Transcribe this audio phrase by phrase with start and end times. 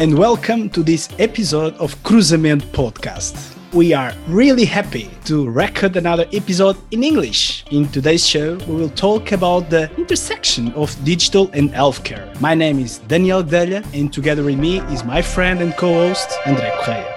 [0.00, 3.54] and welcome to this episode of Cruzamento Podcast.
[3.74, 7.66] We are really happy to record another episode in English.
[7.70, 12.24] In today's show, we will talk about the intersection of digital and healthcare.
[12.40, 16.30] My name is Daniel Delia, and together with me is my friend and co host,
[16.44, 17.14] André Correia.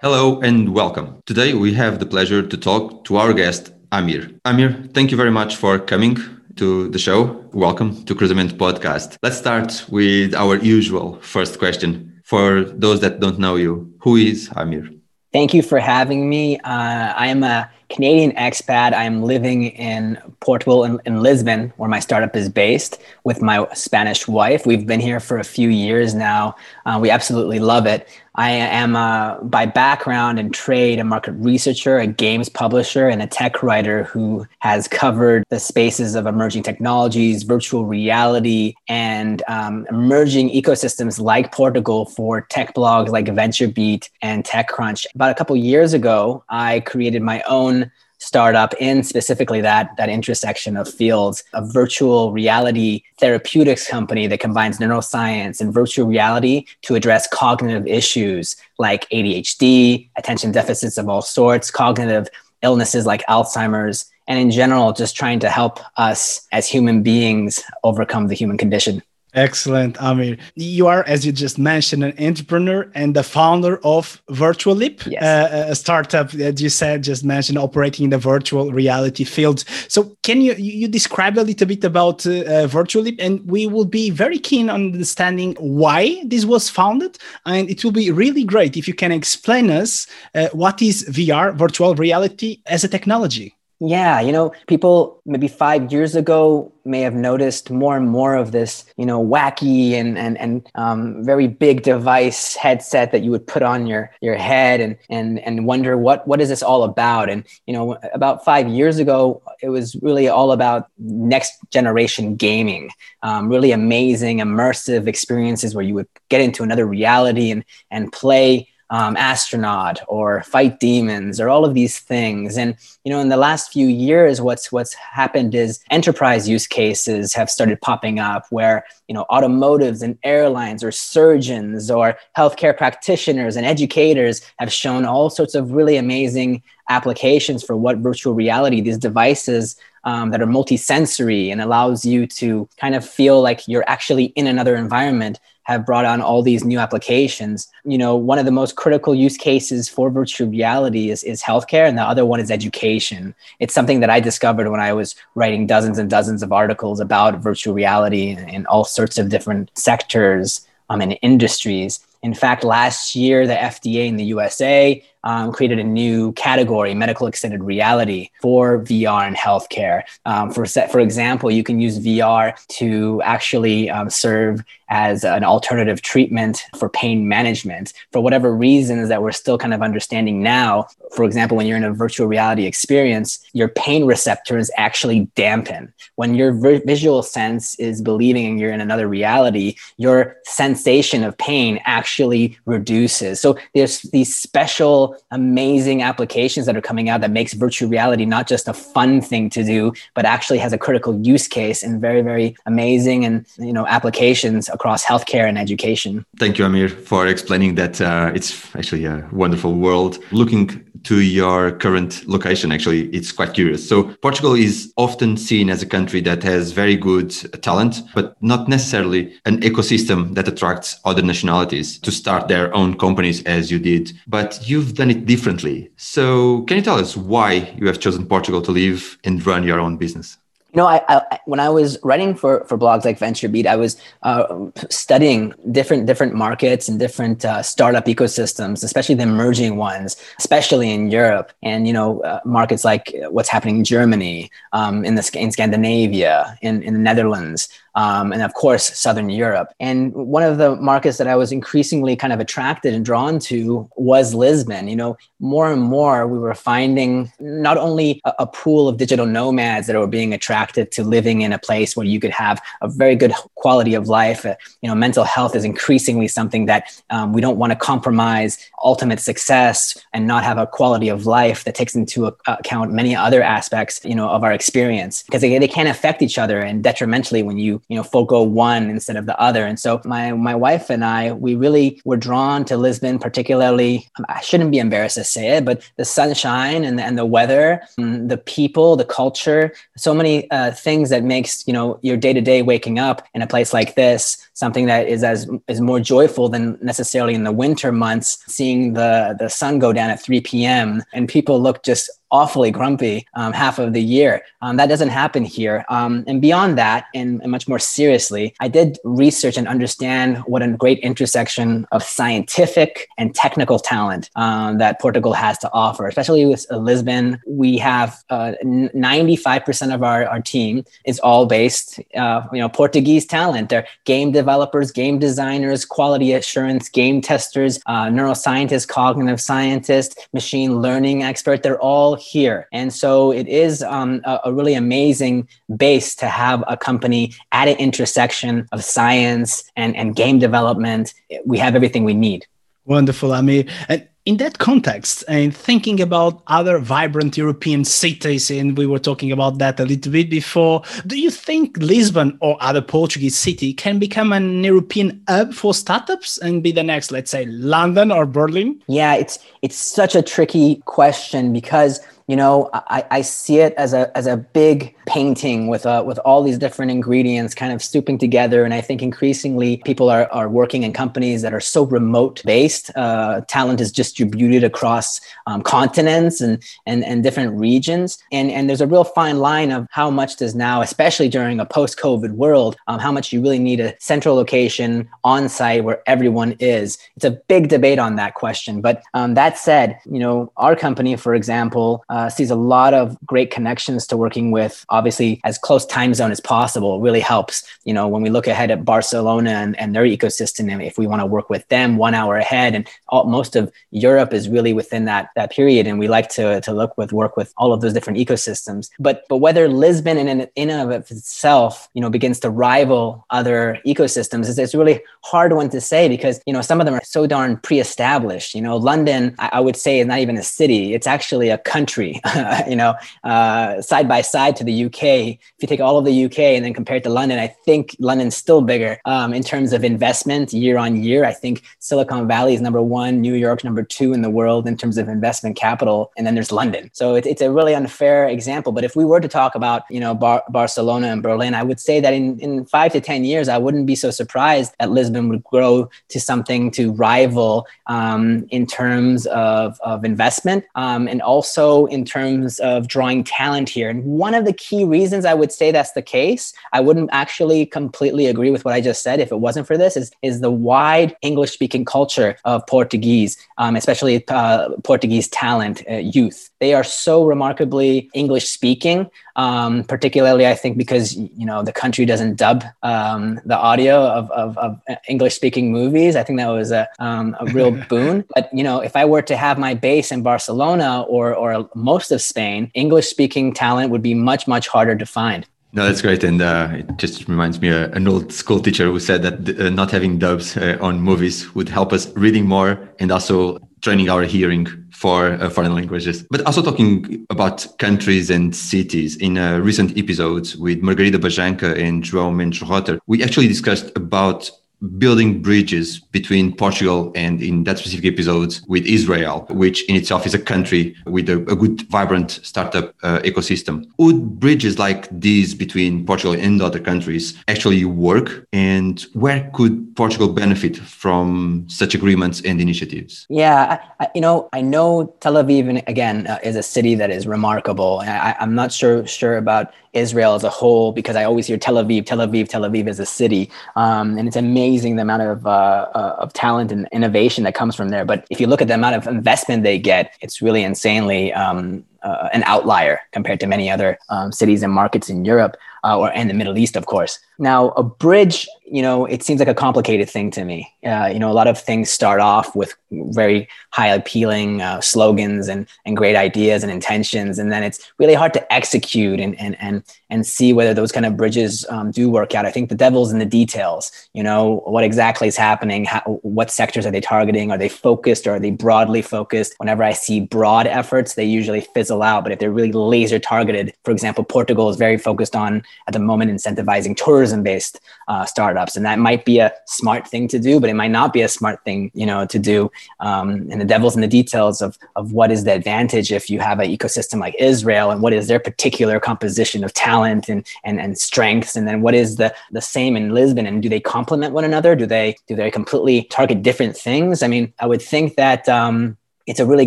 [0.00, 1.22] Hello and welcome.
[1.26, 4.30] Today we have the pleasure to talk to our guest, Amir.
[4.46, 6.16] Amir, thank you very much for coming
[6.58, 7.44] to the show.
[7.52, 9.16] Welcome to Cruzamento Podcast.
[9.22, 12.20] Let's start with our usual first question.
[12.24, 14.90] For those that don't know you, who is Amir?
[15.32, 16.58] Thank you for having me.
[16.58, 18.92] Uh, I am a Canadian expat.
[18.92, 23.66] I am living in Portugal in, in, Lisbon, where my startup is based, with my
[23.74, 24.66] Spanish wife.
[24.66, 26.54] We've been here for a few years now.
[26.84, 28.06] Uh, we absolutely love it.
[28.38, 33.26] I am, uh, by background and trade, a market researcher, a games publisher, and a
[33.26, 40.50] tech writer who has covered the spaces of emerging technologies, virtual reality, and um, emerging
[40.50, 45.06] ecosystems like Portugal for tech blogs like VentureBeat and TechCrunch.
[45.16, 47.87] About a couple years ago, I created my own
[48.18, 54.78] startup in specifically that that intersection of fields a virtual reality therapeutics company that combines
[54.78, 61.70] neuroscience and virtual reality to address cognitive issues like ADHD attention deficits of all sorts
[61.70, 62.28] cognitive
[62.62, 68.26] illnesses like alzheimer's and in general just trying to help us as human beings overcome
[68.26, 69.02] the human condition
[69.34, 70.38] Excellent, Amir.
[70.54, 75.22] You are, as you just mentioned, an entrepreneur and the founder of Virtual Leap, yes.
[75.22, 79.64] uh, a startup that you said just mentioned operating in the virtual reality field.
[79.88, 83.20] So, can you you describe a little bit about uh, uh, Virtual Leap?
[83.20, 87.18] And we will be very keen on understanding why this was founded.
[87.44, 91.54] And it will be really great if you can explain us uh, what is VR,
[91.54, 93.57] virtual reality, as a technology.
[93.80, 98.50] Yeah, you know, people maybe five years ago may have noticed more and more of
[98.50, 103.46] this, you know, wacky and and and um, very big device headset that you would
[103.46, 107.30] put on your your head and and and wonder what what is this all about?
[107.30, 112.90] And you know, about five years ago, it was really all about next generation gaming,
[113.22, 118.66] um, really amazing immersive experiences where you would get into another reality and and play
[118.90, 122.56] um, astronaut or fight demons or all of these things.
[122.56, 127.32] And you know in the last few years what's what's happened is enterprise use cases
[127.32, 133.56] have started popping up where you know automotives and airlines or surgeons or healthcare practitioners
[133.56, 138.98] and educators have shown all sorts of really amazing applications for what virtual reality these
[138.98, 144.24] devices um, that are multisensory and allows you to kind of feel like you're actually
[144.36, 147.68] in another environment have brought on all these new applications.
[147.84, 151.86] You know, one of the most critical use cases for virtual reality is, is healthcare,
[151.86, 153.34] and the other one is education.
[153.60, 157.40] It's something that I discovered when I was writing dozens and dozens of articles about
[157.40, 162.00] virtual reality in all sorts of different sectors um, and industries.
[162.22, 167.26] In fact, last year, the FDA in the USA um, created a new category, medical
[167.26, 170.02] extended reality, for VR and healthcare.
[170.24, 176.00] Um, for for example, you can use VR to actually um, serve as an alternative
[176.00, 180.86] treatment for pain management for whatever reasons that we're still kind of understanding now.
[181.14, 185.92] For example, when you're in a virtual reality experience, your pain receptors actually dampen.
[186.16, 192.58] When your visual sense is believing you're in another reality, your sensation of pain actually
[192.64, 193.40] reduces.
[193.40, 198.46] So there's these special amazing applications that are coming out that makes virtual reality not
[198.48, 202.22] just a fun thing to do, but actually has a critical use case and very,
[202.22, 206.24] very amazing and you know applications across healthcare and education.
[206.38, 208.00] Thank you, Amir, for explaining that.
[208.00, 210.18] Uh, it's actually a wonderful world.
[210.32, 213.88] Looking to your current location, actually, it's quite curious.
[213.88, 217.30] So, Portugal is often seen as a country that has very good
[217.62, 223.42] talent, but not necessarily an ecosystem that attracts other nationalities to start their own companies
[223.44, 224.12] as you did.
[224.26, 225.90] But you've done it differently.
[225.96, 229.80] So, can you tell us why you have chosen Portugal to live and run your
[229.80, 230.38] own business?
[230.74, 233.96] You know, I, I, when I was writing for for blogs like VentureBeat, I was
[234.22, 240.90] uh, studying different different markets and different uh, startup ecosystems, especially the emerging ones, especially
[240.90, 245.30] in Europe, and you know, uh, markets like what's happening in Germany, um, in the
[245.34, 249.74] in Scandinavia, in in the Netherlands um, and of course Southern Europe.
[249.80, 253.90] And one of the markets that I was increasingly kind of attracted and drawn to
[253.96, 254.86] was Lisbon.
[254.86, 259.26] You know, more and more we were finding not only a, a pool of digital
[259.26, 262.88] nomads that were being attracted to living in a place where you could have a
[262.88, 264.46] very good quality of life.
[264.46, 268.58] Uh, you know, mental health is increasingly something that um, we don't want to compromise
[268.84, 273.42] ultimate success and not have a quality of life that takes into account many other
[273.42, 277.42] aspects, you know, of our experience because they, they can affect each other and detrimentally
[277.42, 279.64] when you you know forego one instead of the other.
[279.64, 284.08] And so my my wife and I we really were drawn to Lisbon, particularly.
[284.28, 287.82] I shouldn't be embarrassed to say it, but the sunshine and the, and the weather,
[287.98, 292.32] mm, the people, the culture, so many uh, things that makes you know your day
[292.32, 296.00] to day waking up in a place like this something that is as is more
[296.00, 300.40] joyful than necessarily in the winter months seeing the the sun go down at 3
[300.40, 304.42] p.m and people look just awfully grumpy um, half of the year.
[304.62, 305.84] Um, that doesn't happen here.
[305.88, 310.62] Um, and beyond that, and, and, much more seriously, I did research and understand what
[310.62, 316.44] a great intersection of scientific and technical talent um, that Portugal has to offer, especially
[316.44, 317.40] with uh, Lisbon.
[317.46, 323.26] We have uh, 95% of our, our team is all based, uh, you know, Portuguese
[323.26, 323.70] talent.
[323.70, 331.22] They're game developers, game designers, quality assurance, game testers, uh, neuroscientists, cognitive scientists, machine learning
[331.22, 331.62] expert.
[331.62, 332.68] They're all here.
[332.72, 337.68] And so it is um, a, a, really amazing base to have a company at
[337.68, 341.14] an intersection of science and, and game development.
[341.44, 342.46] We have everything we need.
[342.84, 343.64] Wonderful, Amir.
[343.88, 349.32] And in that context, and thinking about other vibrant European cities, and we were talking
[349.32, 353.98] about that a little bit before, do you think Lisbon or other Portuguese city can
[353.98, 358.82] become an European hub for startups and be the next, let's say, London or Berlin?
[358.86, 363.94] Yeah, it's it's such a tricky question because you know I, I see it as
[363.94, 368.18] a as a big painting with uh, with all these different ingredients kind of stooping
[368.18, 368.62] together.
[368.64, 372.90] And i think increasingly people are, are working in companies that are so remote based.
[372.94, 378.18] Uh, talent is distributed across um, continents and, and and different regions.
[378.30, 381.66] And and there's a real fine line of how much does now especially during a
[381.66, 386.52] post-covid world um, how much you really need a central location on site where everyone
[386.60, 386.98] is.
[387.16, 388.82] It's a big debate on that question.
[388.82, 393.16] But um, that said you know our company for example uh, sees a lot of
[393.24, 397.56] great connections to working with obviously as close time zone as possible really helps.
[397.84, 401.06] You know when we look ahead at barcelona and, and their ecosystem and if we
[401.06, 404.72] want to work with them one hour ahead and all, most of europe is really
[404.72, 407.80] within that that period and we like to, to look with work with all of
[407.80, 408.90] those different ecosystems.
[408.98, 413.78] But but whether lisbon in, in and of itself you know begins to rival other
[413.86, 417.04] ecosystems is it's really hard one to say because you know some of them are
[417.04, 418.54] so darn pre-established.
[418.54, 420.94] You know london I, I would say is not even a city.
[420.94, 422.20] It's actually a country
[422.68, 424.87] you know, uh, side by side to the UK.
[424.96, 427.96] If you take all of the UK and then compare it to London, I think
[427.98, 431.24] London's still bigger um, in terms of investment year on year.
[431.24, 434.76] I think Silicon Valley is number one, New York number two in the world in
[434.76, 436.90] terms of investment capital, and then there's London.
[436.92, 438.72] So it, it's a really unfair example.
[438.72, 441.80] But if we were to talk about, you know, Bar- Barcelona and Berlin, I would
[441.80, 445.28] say that in, in five to 10 years, I wouldn't be so surprised that Lisbon
[445.28, 451.86] would grow to something to rival um, in terms of, of investment um, and also
[451.86, 453.88] in terms of drawing talent here.
[453.88, 457.66] And one of the key reasons I would say that's the case, I wouldn't actually
[457.66, 460.50] completely agree with what I just said if it wasn't for this, is, is the
[460.50, 466.47] wide English speaking culture of Portuguese, um, especially uh, Portuguese talent, uh, youth.
[466.60, 472.04] They are so remarkably English speaking um, particularly I think because you know the country
[472.04, 476.16] doesn't dub um, the audio of, of, of English speaking movies.
[476.16, 478.24] I think that was a, um, a real boon.
[478.34, 482.10] But you know, if I were to have my base in Barcelona or or most
[482.10, 485.46] of Spain, English speaking talent would be much much harder to find.
[485.72, 488.86] No, that's great, and uh, it just reminds me of uh, an old school teacher
[488.86, 492.88] who said that uh, not having dubs uh, on movies would help us reading more
[492.98, 494.66] and also training our hearing
[494.98, 496.24] for uh, foreign languages.
[496.28, 499.16] But also talking about countries and cities.
[499.16, 504.50] In a recent episode with Margarida Bajanca and João Mendes we actually discussed about
[504.98, 510.34] building bridges between Portugal and in that specific episode with Israel, which in itself is
[510.34, 513.86] a country with a, a good, vibrant startup uh, ecosystem.
[513.98, 518.46] Would bridges like these between Portugal and other countries actually work?
[518.52, 523.26] And where could Portugal benefit from such agreements and initiatives?
[523.28, 527.10] Yeah, I, I, you know, I know Tel Aviv, again, uh, is a city that
[527.10, 528.00] is remarkable.
[528.04, 531.74] I, I'm not sure sure about Israel as a whole because I always hear Tel
[531.74, 535.46] Aviv, Tel Aviv, Tel Aviv as a city, um, and it's amazing the amount of
[535.46, 535.50] uh,
[535.94, 538.04] uh, of talent and innovation that comes from there.
[538.04, 541.84] But if you look at the amount of investment they get, it's really insanely um,
[542.02, 546.10] uh, an outlier compared to many other um, cities and markets in Europe uh, or
[546.12, 547.18] in the Middle East, of course.
[547.40, 550.74] Now, a bridge, you know, it seems like a complicated thing to me.
[550.84, 555.46] Uh, you know, a lot of things start off with very high appealing uh, slogans
[555.46, 559.56] and and great ideas and intentions, and then it's really hard to execute and and
[559.60, 562.44] and and see whether those kind of bridges um, do work out.
[562.44, 563.92] I think the devil's in the details.
[564.14, 565.84] You know, what exactly is happening?
[565.84, 567.52] How, what sectors are they targeting?
[567.52, 569.54] Are they focused or are they broadly focused?
[569.58, 572.24] Whenever I see broad efforts, they usually fizzle out.
[572.24, 576.00] But if they're really laser targeted, for example, Portugal is very focused on at the
[576.00, 578.76] moment incentivizing tourism based uh, startups.
[578.76, 581.28] And that might be a smart thing to do, but it might not be a
[581.28, 582.70] smart thing, you know, to do.
[583.00, 586.40] Um, and the devil's in the details of, of what is the advantage if you
[586.40, 590.80] have an ecosystem like Israel and what is their particular composition of talent and, and,
[590.80, 591.56] and strengths.
[591.56, 594.74] And then what is the, the same in Lisbon and do they complement one another?
[594.74, 597.22] Do they, do they completely target different things?
[597.22, 598.96] I mean, I would think that, um,
[599.28, 599.66] it's a really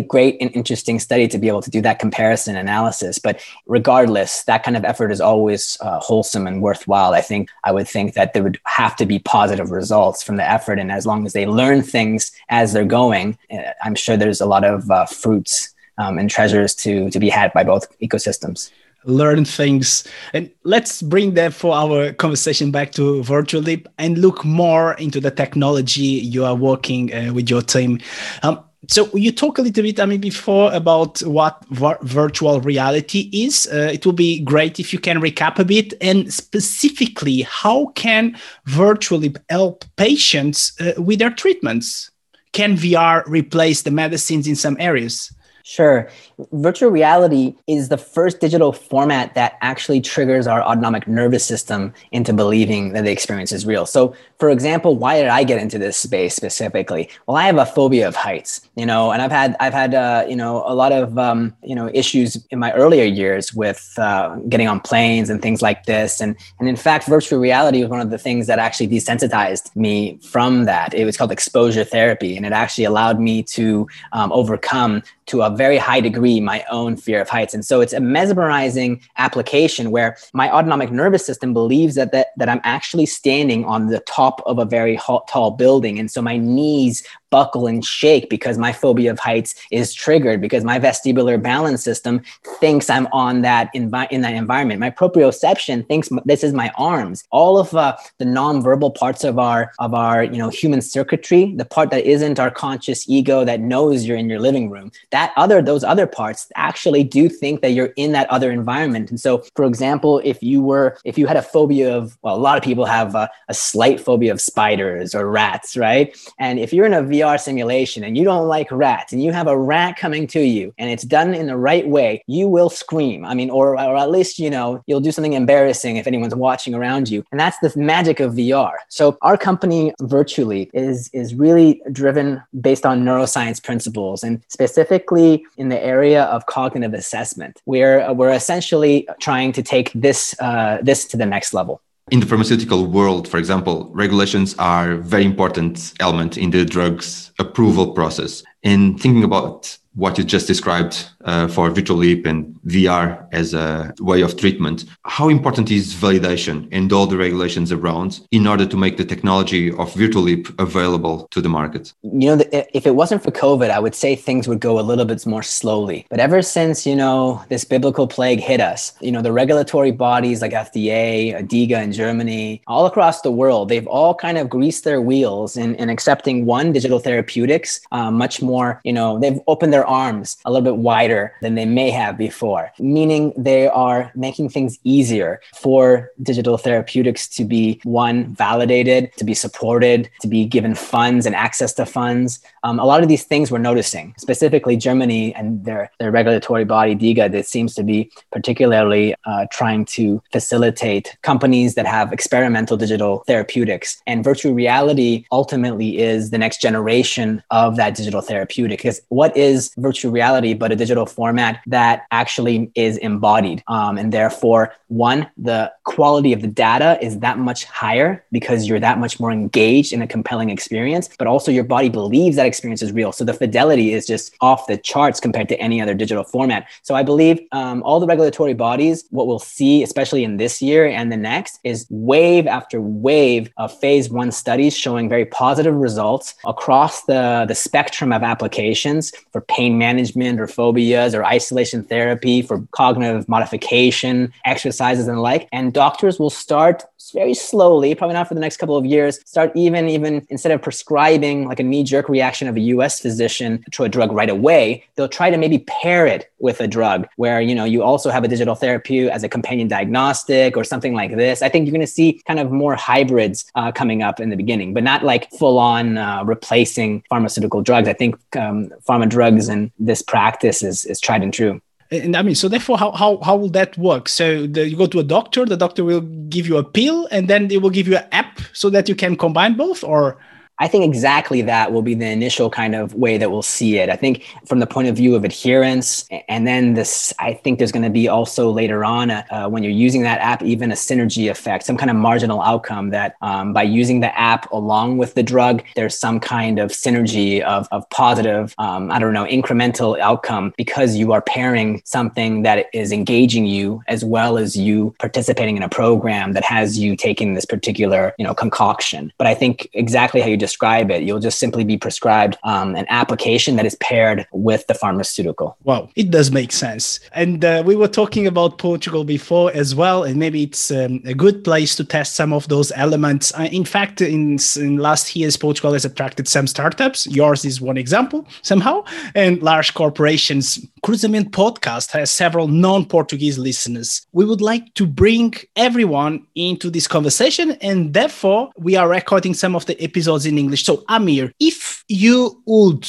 [0.00, 3.20] great and interesting study to be able to do that comparison analysis.
[3.20, 7.14] But regardless, that kind of effort is always uh, wholesome and worthwhile.
[7.14, 10.50] I think I would think that there would have to be positive results from the
[10.50, 10.80] effort.
[10.80, 14.46] And as long as they learn things as they're going, uh, I'm sure there's a
[14.46, 18.70] lot of uh, fruits um, and treasures to, to be had by both ecosystems
[19.04, 20.06] learn things.
[20.32, 25.18] And let's bring that for our conversation back to Virtual Leap and look more into
[25.20, 27.98] the technology you are working uh, with your team.
[28.44, 31.64] Um, so you talk a little bit i mean before about what
[32.02, 33.68] virtual reality is.
[33.72, 35.94] Uh, it will be great if you can recap a bit.
[36.00, 38.36] And specifically how can
[38.66, 42.10] Virtual Leap help patients uh, with their treatments?
[42.52, 45.32] Can vr replace the medicines in some areas
[45.64, 46.08] Sure.
[46.52, 52.32] Virtual reality is the first digital format that actually triggers our autonomic nervous system into
[52.32, 53.86] believing that the experience is real.
[53.86, 57.08] So, for example, why did I get into this space specifically?
[57.26, 60.24] Well, I have a phobia of heights, you know, and I've had I've had uh,
[60.28, 64.36] you know a lot of um, you know issues in my earlier years with uh,
[64.48, 68.00] getting on planes and things like this, and and in fact, virtual reality was one
[68.00, 70.92] of the things that actually desensitized me from that.
[70.92, 75.50] It was called exposure therapy, and it actually allowed me to um, overcome to a
[75.50, 77.54] very high degree my own fear of heights.
[77.54, 82.48] And so it's a mesmerizing application where my autonomic nervous system believes that, that, that
[82.48, 84.98] I'm actually standing on the top of a very
[85.28, 85.98] tall building.
[85.98, 90.62] And so my knees buckle and shake because my phobia of heights is triggered because
[90.62, 92.20] my vestibular balance system
[92.60, 94.78] thinks I'm on that envi- in that environment.
[94.78, 97.24] My proprioception thinks this is my arms.
[97.30, 101.64] All of uh, the nonverbal parts of our of our you know human circuitry, the
[101.64, 105.62] part that isn't our conscious ego that knows you're in your living room, that other
[105.62, 109.08] those other parts actually do think that you're in that other environment.
[109.10, 112.42] And so, for example, if you were if you had a phobia of well, a
[112.48, 116.14] lot of people have a, a slight phobia of spiders or rats, right?
[116.38, 119.32] And if you're in a VR VR simulation and you don't like rats and you
[119.32, 122.70] have a rat coming to you and it's done in the right way, you will
[122.70, 123.24] scream.
[123.24, 126.74] I mean, or, or at least, you know, you'll do something embarrassing if anyone's watching
[126.74, 127.24] around you.
[127.30, 128.74] And that's the magic of VR.
[128.88, 135.44] So our company Virtual Leap is, is really driven based on neuroscience principles and specifically
[135.56, 137.60] in the area of cognitive assessment.
[137.66, 141.80] We're, we're essentially trying to take this, uh, this to the next level
[142.12, 147.32] in the pharmaceutical world, for example, regulations are a very important element in the drugs
[147.38, 148.42] approval process.
[148.62, 153.94] And thinking about what you just described uh, for Virtual Leap and VR as a
[154.00, 154.84] way of treatment.
[155.04, 159.72] How important is validation and all the regulations around in order to make the technology
[159.72, 161.92] of Virtual Leap available to the market?
[162.02, 165.04] You know, if it wasn't for COVID, I would say things would go a little
[165.04, 166.06] bit more slowly.
[166.10, 170.42] But ever since, you know, this biblical plague hit us, you know, the regulatory bodies
[170.42, 175.00] like FDA, ADIGA in Germany, all across the world, they've all kind of greased their
[175.00, 179.86] wheels in, in accepting one, digital therapeutics, uh, much more, you know, they've opened their
[179.86, 184.48] arms a little bit wider wider than they may have before, meaning they are making
[184.48, 190.74] things easier for digital therapeutics to be one, validated, to be supported, to be given
[190.74, 192.40] funds and access to funds.
[192.62, 196.94] Um, a lot of these things we're noticing, specifically Germany and their, their regulatory body,
[196.94, 203.24] DIGA, that seems to be particularly uh, trying to facilitate companies that have experimental digital
[203.26, 204.00] therapeutics.
[204.06, 208.78] And virtual reality ultimately is the next generation of that digital therapeutic.
[208.78, 213.62] Because what is virtual reality but a digital digital format that actually is embodied.
[213.68, 218.80] Um, and therefore, one, the quality of the data is that much higher because you're
[218.80, 222.82] that much more engaged in a compelling experience, but also your body believes that experience
[222.82, 223.12] is real.
[223.12, 226.66] So the fidelity is just off the charts compared to any other digital format.
[226.82, 230.86] So I believe um, all the regulatory bodies, what we'll see, especially in this year
[230.86, 236.34] and the next, is wave after wave of phase one studies showing very positive results
[236.44, 242.66] across the, the spectrum of applications for pain management or phobia or isolation therapy for
[242.72, 245.48] cognitive modification, exercises and the like.
[245.52, 249.52] And doctors will start very slowly, probably not for the next couple of years, start
[249.54, 253.88] even even instead of prescribing like a knee-jerk reaction of a US physician to a
[253.88, 257.64] drug right away, they'll try to maybe pair it with a drug where you know
[257.64, 261.42] you also have a digital therapy as a companion diagnostic or something like this.
[261.42, 264.36] I think you're going to see kind of more hybrids uh, coming up in the
[264.36, 267.88] beginning, but not like full on uh, replacing pharmaceutical drugs.
[267.88, 271.60] I think um, pharma drugs and this practice is, is tried and true.
[271.90, 274.08] And I mean, so therefore, how how how will that work?
[274.08, 277.28] So the, you go to a doctor, the doctor will give you a pill, and
[277.28, 280.16] then they will give you an app so that you can combine both, or
[280.58, 283.88] I think exactly that will be the initial kind of way that we'll see it.
[283.88, 287.72] I think from the point of view of adherence, and then this, I think there's
[287.72, 290.74] going to be also later on uh, uh, when you're using that app, even a
[290.74, 295.14] synergy effect, some kind of marginal outcome that um, by using the app along with
[295.14, 299.98] the drug, there's some kind of synergy of, of positive, um, I don't know, incremental
[299.98, 305.56] outcome because you are pairing something that is engaging you as well as you participating
[305.56, 309.12] in a program that has you taking this particular, you know, concoction.
[309.18, 311.02] But I think exactly how you just prescribe it.
[311.02, 315.56] You'll just simply be prescribed um, an application that is paired with the pharmaceutical.
[315.64, 317.00] Wow, it does make sense.
[317.12, 321.14] And uh, we were talking about Portugal before as well, and maybe it's um, a
[321.14, 323.32] good place to test some of those elements.
[323.34, 327.06] Uh, in fact, in, in last years, Portugal has attracted some startups.
[327.06, 330.58] Yours is one example somehow, and large corporations.
[330.84, 334.06] Cruzamento podcast has several non-Portuguese listeners.
[334.12, 339.56] We would like to bring everyone into this conversation, and therefore we are recording some
[339.56, 340.64] of the episodes in English.
[340.64, 342.86] So, Amir, if you would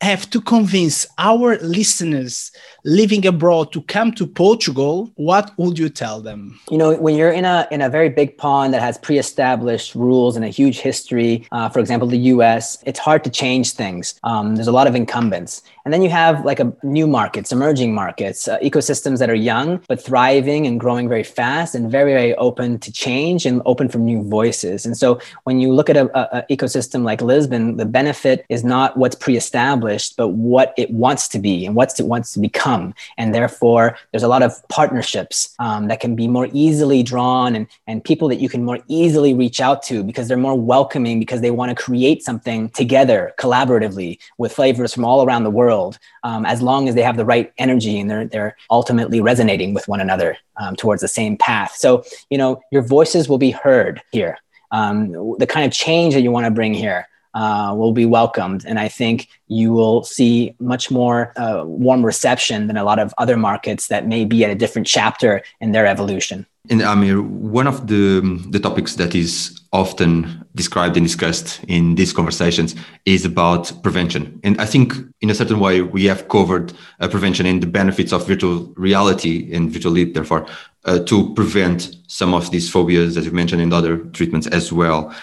[0.00, 2.50] have to convince our listeners
[2.86, 6.58] living abroad to come to Portugal, what would you tell them?
[6.70, 10.36] You know, when you're in a in a very big pond that has pre-established rules
[10.36, 14.14] and a huge history, uh, for example, the U.S., it's hard to change things.
[14.22, 17.92] Um, there's a lot of incumbents, and then you have like a new markets, emerging
[17.92, 22.34] markets, uh, ecosystems that are young but thriving and growing very fast and very very
[22.36, 24.86] open to change and open for new voices.
[24.86, 28.62] And so when you look at a, a, a ecosystem like Lisbon, the benefit is
[28.62, 32.75] not what's pre-established, but what it wants to be and what it wants to become
[33.18, 37.66] And therefore, there's a lot of partnerships um, that can be more easily drawn and,
[37.86, 41.40] and people that you can more easily reach out to because they're more welcoming because
[41.40, 46.44] they want to create something together collaboratively with flavors from all around the world um,
[46.46, 50.00] as long as they have the right energy and they're, they're ultimately resonating with one
[50.00, 51.74] another um, towards the same path.
[51.76, 54.38] So, you know, your voices will be heard here.
[54.72, 58.64] Um, the kind of change that you want to bring here uh, will be welcomed.
[58.66, 63.12] And I think you will see much more uh, warm reception than a lot of
[63.18, 66.46] other markets that may be at a different chapter in their evolution.
[66.70, 68.20] And Amir, one of the,
[68.50, 74.40] the topics that is often described and discussed in these conversations is about prevention.
[74.42, 78.12] And I think, in a certain way, we have covered uh, prevention and the benefits
[78.12, 80.46] of virtual reality and virtual leap, therefore,
[80.86, 85.14] uh, to prevent some of these phobias, as you mentioned, and other treatments as well.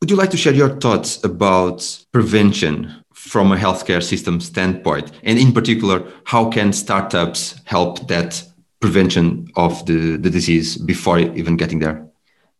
[0.00, 5.12] Would you like to share your thoughts about prevention from a healthcare system standpoint?
[5.24, 8.42] And in particular, how can startups help that
[8.80, 12.09] prevention of the, the disease before even getting there?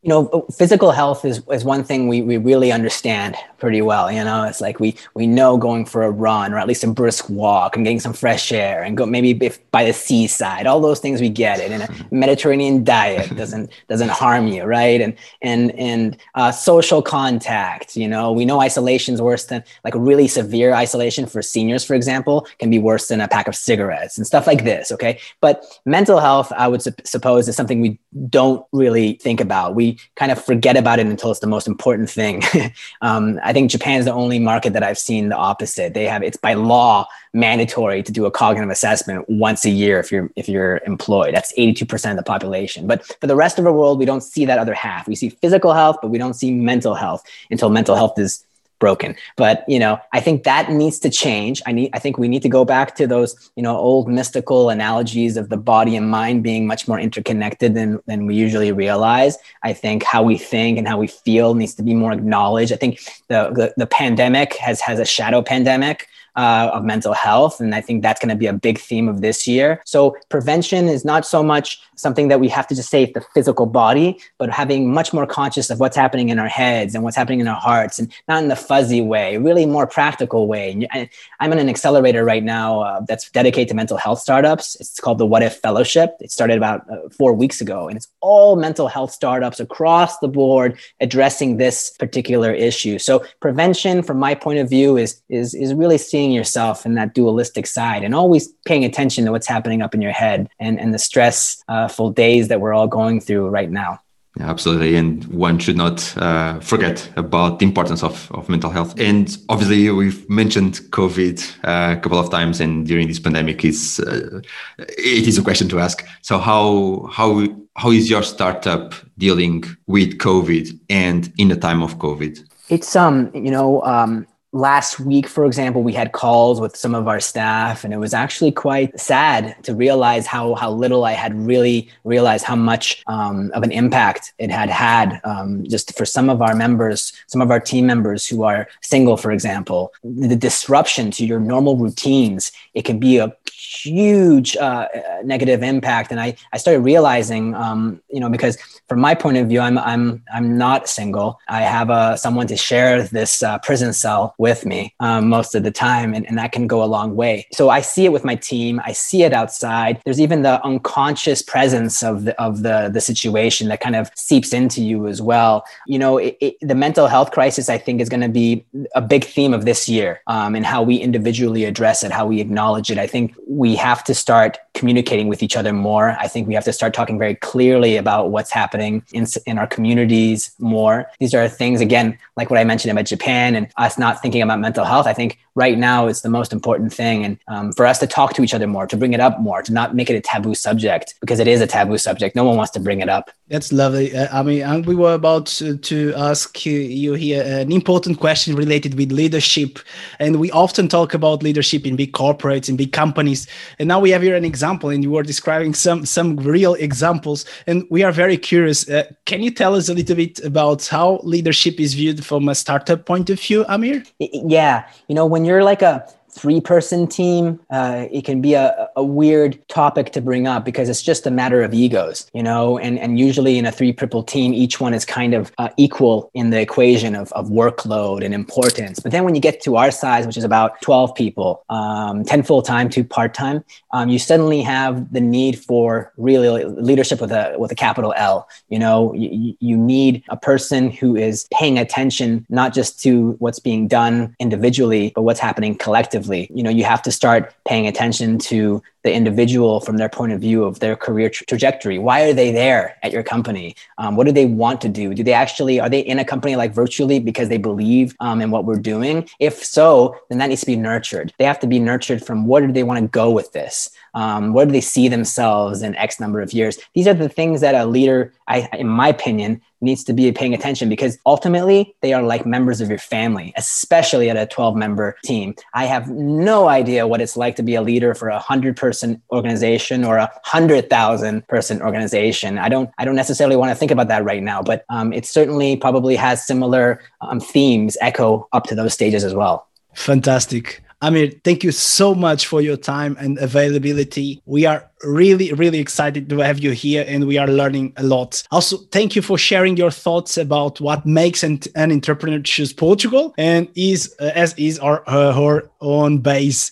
[0.03, 4.25] You know physical health is, is one thing we, we really understand pretty well you
[4.25, 4.45] know?
[4.45, 7.77] It's like we we know going for a run or at least a brisk walk
[7.77, 11.21] and getting some fresh air and go maybe if by the seaside all those things
[11.21, 11.71] we get it.
[11.71, 15.01] And a mediterranean diet doesn't doesn't harm you right?
[15.01, 18.33] And and and uh, social contact you know?
[18.33, 22.71] We know isolation is worse than like really severe isolation for seniors for example can
[22.71, 25.19] be worse than a pack of cigarettes and stuff like this okay?
[25.41, 29.75] But mental health i would su- suppose is something we don't really think about.
[29.75, 32.43] We kind of forget about it until it's the most important thing.
[33.01, 35.95] um, I think Japan is the only market that I've seen the opposite.
[35.95, 40.11] They have it's by law mandatory to do a cognitive assessment once a year if
[40.11, 41.35] you're if you're employed.
[41.35, 42.87] That's 82% of the population.
[42.87, 45.07] But for the rest of the world, we don't see that other half.
[45.07, 48.45] We see physical health, but we don't see mental health until mental health is
[48.81, 49.15] broken.
[49.37, 51.63] But you know i think that needs to change.
[51.67, 54.71] I need i think we need to go back to those you know old mystical
[54.71, 59.39] analogies of the body and mind being much more interconnected than than we usually realize.
[59.63, 62.73] I think how we think and how we feel needs to be more acknowledged.
[62.73, 67.61] I think the the, the pandemic has has a shadow pandemic uh, of mental health.
[67.61, 69.83] And I think that's going to be a big theme of this year.
[69.85, 73.67] So prevention is not so much something that we have to just save the physical
[73.67, 77.41] body, but having much more conscious of what's happening in our heads and what's happening
[77.41, 80.87] in our hearts and not in the fuzzy way, really more practical way.
[80.93, 81.09] And
[81.41, 84.77] I'm in an accelerator right now uh, that's dedicated to mental health startups.
[84.81, 86.17] It's called the What If Fellowship.
[86.21, 90.29] It started about uh, four weeks ago and it's all mental health startups across the
[90.29, 92.99] board addressing this particular issue.
[92.99, 96.95] So prevention from my point of view is, is, is really seeing seeing yourself in
[96.97, 100.79] that dualistic side and always paying attention to what's happening up in your head and,
[100.79, 103.99] and the stressful uh, days that we're all going through right now.
[104.37, 104.97] Yeah, absolutely.
[104.97, 108.93] And one should not uh, forget about the importance of, of mental health.
[109.01, 113.99] And obviously, we've mentioned COVID uh, a couple of times, and during this pandemic, is
[113.99, 114.41] uh,
[114.79, 116.07] it is a question to ask.
[116.23, 121.99] So, how how how is your startup dealing with COVID and in the time of
[121.99, 122.39] COVID?
[122.69, 127.07] It's um, you know, um, last week, for example, we had calls with some of
[127.07, 131.35] our staff, and it was actually quite sad to realize how how little I had
[131.35, 136.29] really realized how much um, of an impact it had had um, just for some
[136.29, 139.93] of our members, some of our team members who are single, for example.
[140.03, 143.35] The disruption to your normal routines, it can be a
[143.71, 144.89] huge uh,
[145.25, 146.11] negative impact.
[146.11, 149.79] And I, I started realizing, um, you know, because from my point of view, I'm,
[149.79, 151.39] I'm, I'm not single.
[151.49, 155.63] I have uh, someone to share this uh, prison cell with me um, most of
[155.63, 157.47] the time, and, and that can go a long way.
[157.53, 158.81] So I see it with my team.
[158.85, 160.01] I see it outside.
[160.05, 164.53] There's even the unconscious presence of the, of the, the situation that kind of seeps
[164.53, 165.65] into you as well.
[165.87, 169.01] You know, it, it, the mental health crisis, I think, is going to be a
[169.01, 172.91] big theme of this year um, and how we individually address it, how we acknowledge
[172.91, 172.99] it.
[172.99, 176.17] I think we have to start communicating with each other more.
[176.19, 179.67] I think we have to start talking very clearly about what's happening in, in our
[179.67, 181.11] communities more.
[181.19, 184.61] These are things, again, like what I mentioned about Japan and us not thinking about
[184.61, 185.07] mental health.
[185.07, 187.25] I think right now it's the most important thing.
[187.25, 189.63] And um, for us to talk to each other more, to bring it up more,
[189.63, 192.37] to not make it a taboo subject because it is a taboo subject.
[192.37, 193.31] No one wants to bring it up.
[193.49, 194.15] That's lovely.
[194.15, 198.95] Uh, I mean, we were about to, to ask you here an important question related
[198.95, 199.81] with leadership.
[200.21, 203.49] And we often talk about leadership in big corporates, in big companies.
[203.81, 207.45] And now we have here an example, and you were describing some, some real examples.
[207.67, 208.89] And we are very curious.
[208.89, 212.55] Uh, can you tell us a little bit about how leadership is viewed from a
[212.55, 214.05] startup point of view, Amir?
[214.21, 214.89] Yeah.
[215.09, 219.05] You know, when you're like a three person team, uh, it can be a, a
[219.05, 222.99] weird topic to bring up because it's just a matter of egos, you know, and,
[222.99, 226.51] and usually in a three triple team, each one is kind of uh, equal in
[226.51, 229.01] the equation of, of workload and importance.
[229.01, 232.43] But then when you get to our size, which is about 12 people, um, 10
[232.43, 237.33] full time, two part time, um, you suddenly have the need for really leadership with
[237.33, 241.79] a, with a capital L, you know, you, you need a person who is paying
[241.79, 246.57] attention, not just to what's being done individually, but what's happening collectively collectively.
[246.57, 250.41] You know, you have to start paying attention to the individual from their point of
[250.41, 251.99] view of their career tra- trajectory.
[251.99, 253.75] Why are they there at your company?
[253.99, 255.15] Um, what do they want to do?
[255.15, 258.41] Do they actually are they in a company like Virtual Leap because they believe um,
[258.41, 259.29] in what we're doing?
[259.39, 261.33] If so, then that needs to be nurtured.
[261.39, 263.91] They have to be nurtured from where do they want to go with this?
[264.13, 266.79] Um, where do they see themselves in X number of years?
[266.95, 270.53] These are the things that a leader, I, in my opinion, needs to be paying
[270.53, 275.17] attention because ultimately they are like members of your family, especially at a 12 member
[275.25, 275.55] team.
[275.73, 278.90] I have no idea what it's like to be a leader for a hundred person
[279.33, 282.59] organization or a hundred thousand person organization.
[282.59, 285.27] I don't, I don't necessarily want to think about that right now, but um, it
[285.27, 289.67] certainly probably has similar um, themes echo up to those stages as well.
[289.95, 290.83] Fantastic.
[291.03, 294.43] Amir, thank you so much for your time and availability.
[294.45, 298.43] We are really, really excited to have you here and we are learning a lot.
[298.51, 303.35] Also, thank you for sharing your thoughts about what makes an, an entrepreneur choose Portugal
[303.39, 306.71] and is uh, as is our, uh, her own base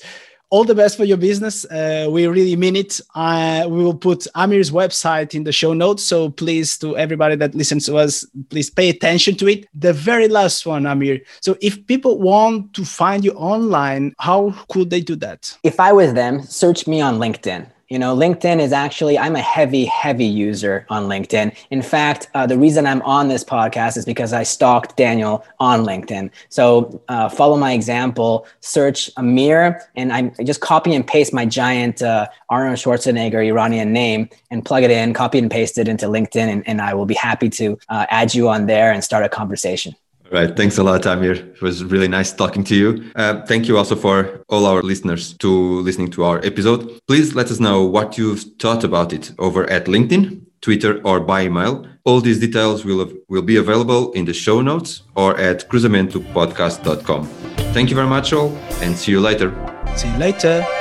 [0.51, 1.65] all the best for your business.
[1.67, 3.01] Uh, we really mean it.
[3.15, 6.03] Uh, we will put Amir's website in the show notes.
[6.03, 9.67] So please, to everybody that listens to us, please pay attention to it.
[9.75, 11.21] The very last one, Amir.
[11.41, 15.57] So if people want to find you online, how could they do that?
[15.63, 17.67] If I was them, search me on LinkedIn.
[17.89, 21.57] You know, LinkedIn is actually, I'm a heavy, heavy user on LinkedIn.
[21.71, 25.87] In fact, uh, the reason I'm on this podcast is because I stalked Daniel on
[25.87, 26.31] LinkedIn.
[26.51, 32.03] So uh, follow my example, search Amir, and I just copy and paste my giant
[32.03, 36.47] uh, Arnold Schwarzenegger Iranian name and plug it in, copy and paste it into LinkedIn,
[36.47, 39.31] and, and I will be happy to uh, add you on there and start a
[39.31, 39.95] conversation.
[40.31, 40.55] Right.
[40.55, 41.33] Thanks a lot, Amir.
[41.33, 43.11] It was really nice talking to you.
[43.17, 47.01] Uh, thank you also for all our listeners to listening to our episode.
[47.07, 51.45] Please let us know what you've thought about it over at LinkedIn, Twitter, or by
[51.45, 51.87] email.
[52.05, 57.27] All these details will, will be available in the show notes or at cruzamentoPodcast.com.
[57.73, 59.51] Thank you very much, all, and see you later.
[59.97, 60.78] See you later.